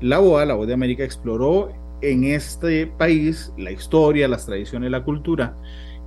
[0.00, 5.02] La BOA, la Voz de América, exploró en este país la historia, las tradiciones, la
[5.02, 5.56] cultura.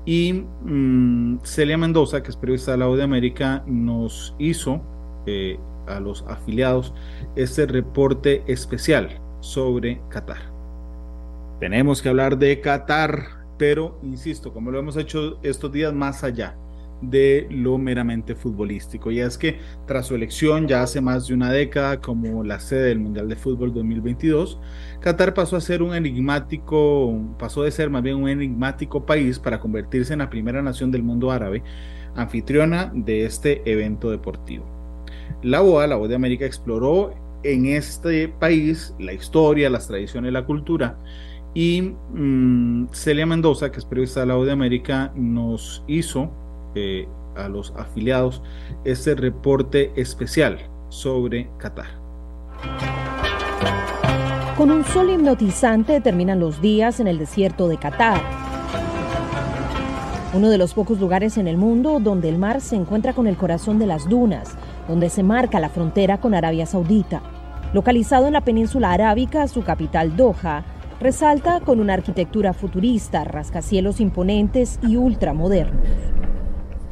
[0.05, 4.81] Y mm, Celia Mendoza, que es periodista de la Voz de América, nos hizo
[5.25, 6.93] eh, a los afiliados
[7.35, 10.51] este reporte especial sobre Qatar.
[11.59, 13.23] Tenemos que hablar de Qatar,
[13.57, 16.55] pero insisto, como lo hemos hecho estos días más allá
[17.01, 19.11] de lo meramente futbolístico.
[19.11, 22.89] Y es que tras su elección ya hace más de una década como la sede
[22.89, 24.59] del Mundial de Fútbol 2022,
[24.99, 29.59] Qatar pasó a ser un enigmático, pasó de ser más bien un enigmático país para
[29.59, 31.63] convertirse en la primera nación del mundo árabe
[32.15, 34.80] anfitriona de este evento deportivo.
[35.43, 37.13] La BOA, la Voz de América, exploró
[37.43, 40.97] en este país la historia, las tradiciones, la cultura.
[41.53, 46.31] Y mm, Celia Mendoza, que es periodista de la Voz de América, nos hizo
[46.75, 48.41] eh, a los afiliados
[48.83, 51.99] este reporte especial sobre Qatar.
[54.57, 58.21] Con un sol hipnotizante terminan los días en el desierto de Qatar.
[60.33, 63.35] Uno de los pocos lugares en el mundo donde el mar se encuentra con el
[63.35, 64.55] corazón de las dunas,
[64.87, 67.21] donde se marca la frontera con Arabia Saudita.
[67.73, 70.63] Localizado en la península arábica, su capital Doha,
[70.99, 76.20] resalta con una arquitectura futurista, rascacielos imponentes y ultramodernos.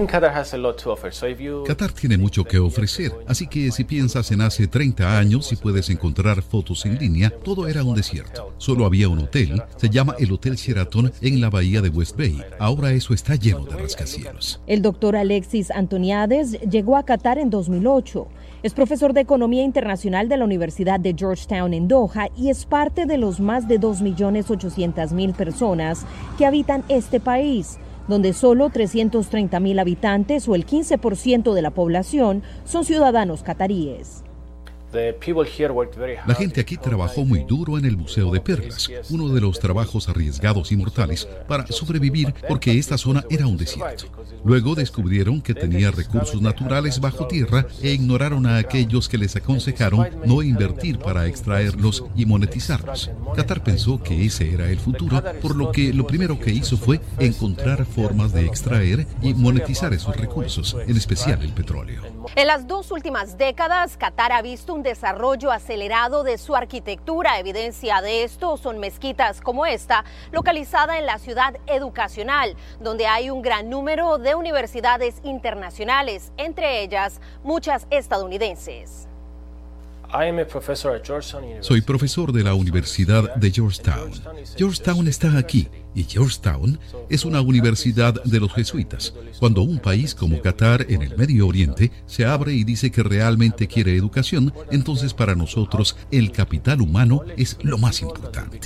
[0.08, 5.90] Qatar tiene mucho que ofrecer, así que si piensas en hace 30 años y puedes
[5.90, 8.54] encontrar fotos en línea, todo era un desierto.
[8.58, 12.42] Solo había un hotel, se llama el Hotel Sheraton en la bahía de West Bay.
[12.60, 14.62] Ahora eso está lleno de rascacielos.
[14.68, 18.28] El doctor Alexis Antoniades llegó a Qatar en 2008.
[18.64, 23.06] Es profesor de Economía Internacional de la Universidad de Georgetown en Doha y es parte
[23.06, 26.06] de los más de 2.800.000 personas
[26.38, 27.80] que habitan este país
[28.10, 34.24] donde solo 330 mil habitantes o el 15% de la población son ciudadanos cataríes.
[34.92, 40.10] La gente aquí trabajó muy duro en el Museo de Perlas, uno de los trabajos
[40.10, 44.06] arriesgados y mortales para sobrevivir porque esta zona era un desierto.
[44.44, 50.08] Luego descubrieron que tenía recursos naturales bajo tierra e ignoraron a aquellos que les aconsejaron
[50.26, 53.12] no invertir para extraerlos y monetizarlos.
[53.36, 57.00] Qatar pensó que ese era el futuro, por lo que lo primero que hizo fue
[57.20, 62.02] encontrar formas de extraer y monetizar esos recursos, en especial el petróleo.
[62.36, 67.40] En las dos últimas décadas, Qatar ha visto un desarrollo acelerado de su arquitectura.
[67.40, 73.42] Evidencia de esto son mezquitas como esta, localizada en la ciudad educacional, donde hay un
[73.42, 79.08] gran número de universidades internacionales, entre ellas muchas estadounidenses.
[81.60, 84.12] Soy profesor de la Universidad de Georgetown.
[84.58, 86.80] Georgetown está aquí y Georgetown
[87.10, 89.14] es una universidad de los jesuitas.
[89.40, 93.68] Cuando un país como Qatar en el Medio Oriente se abre y dice que realmente
[93.68, 98.60] quiere educación, entonces para nosotros el capital humano es lo más importante.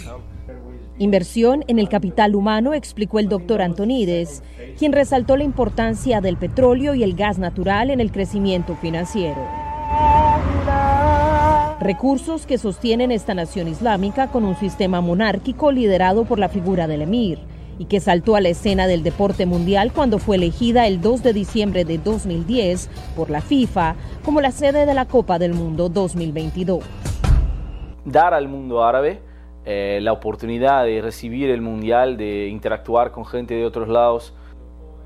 [0.99, 4.43] Inversión en el capital humano, explicó el doctor Antonides,
[4.77, 9.41] quien resaltó la importancia del petróleo y el gas natural en el crecimiento financiero.
[11.83, 17.01] Recursos que sostienen esta nación islámica con un sistema monárquico liderado por la figura del
[17.01, 17.39] emir
[17.77, 21.33] y que saltó a la escena del deporte mundial cuando fue elegida el 2 de
[21.33, 26.85] diciembre de 2010 por la FIFA como la sede de la Copa del Mundo 2022.
[28.05, 29.19] Dar al mundo árabe
[29.65, 34.33] eh, la oportunidad de recibir el mundial, de interactuar con gente de otros lados.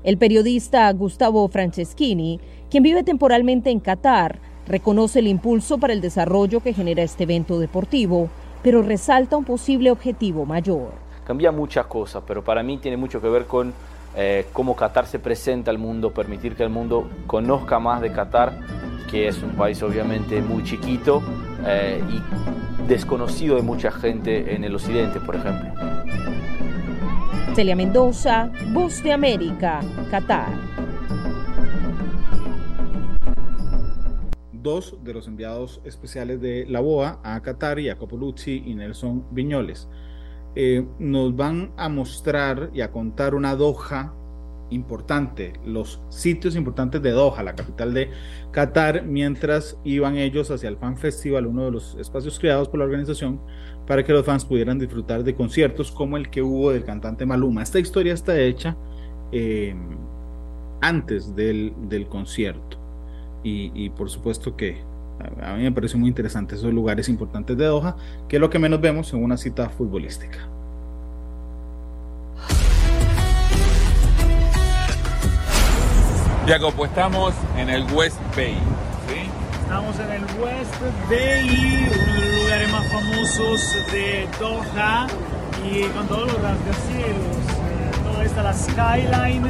[0.04, 2.38] El periodista Gustavo Franceschini,
[2.70, 4.38] quien vive temporalmente en Qatar,
[4.68, 8.28] Reconoce el impulso para el desarrollo que genera este evento deportivo,
[8.62, 10.90] pero resalta un posible objetivo mayor.
[11.26, 13.72] Cambia muchas cosas, pero para mí tiene mucho que ver con
[14.14, 18.58] eh, cómo Qatar se presenta al mundo, permitir que el mundo conozca más de Qatar,
[19.10, 21.22] que es un país obviamente muy chiquito
[21.66, 25.70] eh, y desconocido de mucha gente en el occidente, por ejemplo.
[27.54, 30.67] Celia Mendoza, Voz de América, Qatar.
[34.62, 39.88] Dos de los enviados especiales de la BOA a Qatar, Jacopo Luzzi y Nelson Viñoles.
[40.54, 44.14] Eh, nos van a mostrar y a contar una Doha
[44.70, 48.10] importante, los sitios importantes de Doha, la capital de
[48.50, 52.84] Qatar, mientras iban ellos hacia el Fan Festival, uno de los espacios creados por la
[52.84, 53.40] organización,
[53.86, 57.62] para que los fans pudieran disfrutar de conciertos como el que hubo del cantante Maluma.
[57.62, 58.76] Esta historia está hecha
[59.32, 59.74] eh,
[60.80, 62.77] antes del, del concierto
[63.74, 64.78] y, por supuesto que
[65.42, 67.96] a mí me parece muy interesante esos lugares importantes de Doha,
[68.28, 70.38] que es lo que menos vemos en una cita futbolística.
[76.46, 78.56] Jacob, estamos en el West Bay.
[79.06, 79.28] ¿sí?
[79.60, 80.74] Estamos en el West
[81.10, 85.06] Bay, uno de los lugares más famosos de Doha,
[85.70, 89.44] y con todos los rascacielos, eh, toda esta la skyline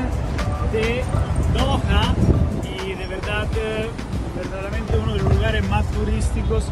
[0.73, 1.05] de
[1.55, 2.18] Doha
[4.37, 6.65] verdaderamente uno de los lugares más turísticos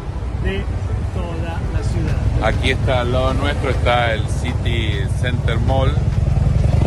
[0.43, 0.63] de
[1.13, 2.47] toda la ciudad.
[2.47, 5.91] Aquí está al lado nuestro está el City Center Mall,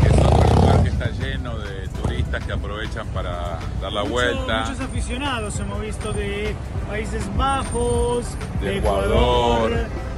[0.02, 4.66] que es otro lugar que está lleno de turistas que aprovechan para dar la vuelta.
[4.66, 6.54] Muchos aficionados hemos visto de
[6.88, 8.26] Países Bajos,
[8.60, 9.72] de, Ecuador,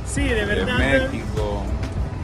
[0.07, 0.79] sí, de verdad.
[0.79, 1.63] De México.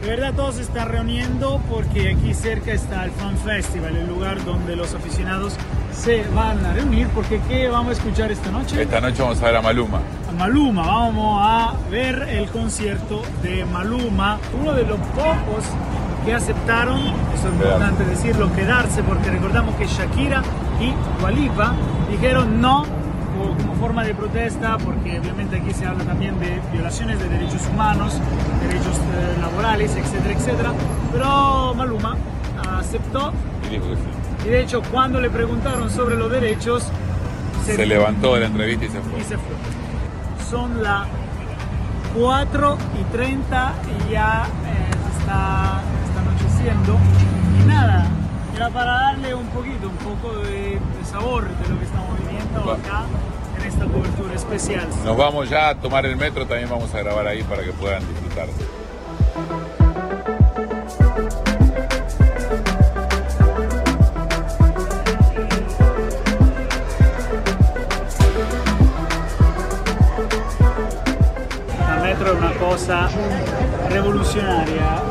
[0.02, 4.44] De verdad todos se están reuniendo porque aquí cerca está el Fan Festival, el lugar
[4.44, 5.54] donde los aficionados
[5.92, 8.82] se van a reunir porque ¿qué vamos a escuchar esta noche?
[8.82, 10.00] Esta noche vamos a ver a Maluma.
[10.28, 15.64] A Maluma, vamos a ver el concierto de Maluma, uno de los pocos
[16.24, 17.00] que aceptaron,
[17.34, 20.42] eso es importante decirlo, quedarse porque recordamos que Shakira
[20.80, 21.74] y Walipa
[22.10, 22.84] dijeron no
[23.56, 28.14] como forma de protesta, porque obviamente aquí se habla también de violaciones de derechos humanos,
[28.66, 30.72] derechos eh, laborales, etcétera, etcétera.
[31.12, 32.16] Pero Maluma
[32.78, 33.32] aceptó.
[33.66, 34.17] Y dijo que sí.
[34.44, 36.84] Y de hecho, cuando le preguntaron sobre los derechos,
[37.64, 39.20] se, levantó de la entrevista y se fue.
[39.20, 40.48] Y se fue.
[40.50, 41.06] Son las
[42.16, 43.74] 4 y 30
[44.08, 46.96] y ya eh, está, está anocheciendo.
[47.60, 48.06] Y nada,
[48.54, 53.04] era para darle un poquito, un poco de, sabor de lo que estamos viviendo acá
[53.60, 54.88] en esta cobertura especial.
[55.04, 58.00] Nos vamos ya a tomar el metro, también vamos a grabar ahí para que puedan
[58.08, 58.48] disfrutar.
[72.78, 73.08] Cosa
[73.90, 75.02] revolucionaria,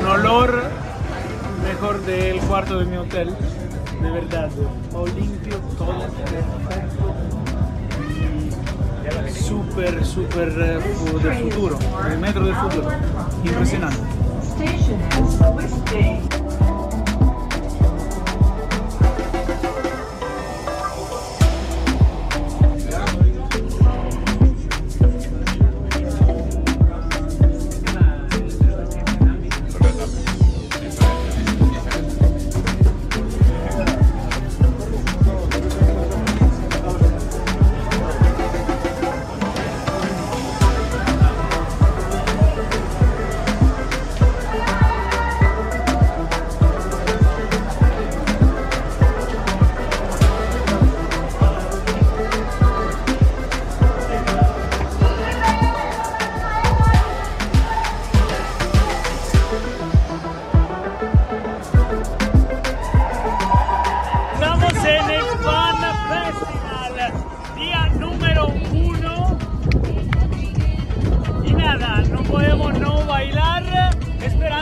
[0.00, 0.62] un olor
[1.64, 3.34] mejor del cuarto de mi hotel,
[4.00, 4.48] de verdad,
[4.92, 7.14] todo limpio, todo perfecto.
[9.32, 10.78] Súper, súper eh,
[11.22, 12.88] del futuro, el metro del futuro,
[13.44, 13.98] impresionante.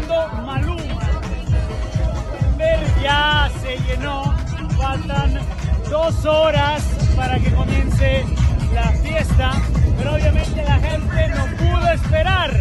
[0.06, 1.00] Esperando Maluma.
[3.02, 4.34] Ya se llenó,
[4.78, 5.38] faltan
[5.90, 6.82] dos horas
[7.14, 8.24] para que comience
[8.74, 9.52] la fiesta,
[9.96, 12.60] pero obviamente la gente no pudo esperar.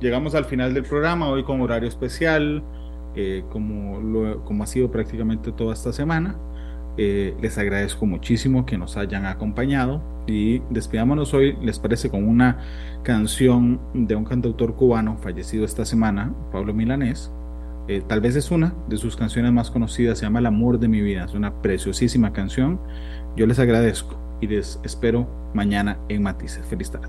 [0.00, 2.62] Llegamos al final del programa, hoy con horario especial,
[3.20, 6.36] eh, como, lo- como ha sido prácticamente toda esta semana.
[6.96, 12.58] Eh, les agradezco muchísimo que nos hayan acompañado y despidámonos hoy, les parece, con una
[13.02, 17.32] canción de un cantautor cubano fallecido esta semana, Pablo Milanés.
[17.88, 20.88] Eh, tal vez es una de sus canciones más conocidas, se llama El amor de
[20.88, 22.78] mi vida, es una preciosísima canción.
[23.36, 26.64] Yo les agradezco y les espero mañana en Matices.
[26.66, 27.08] Feliz tarde.